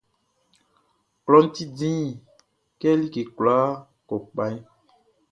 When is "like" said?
2.99-3.21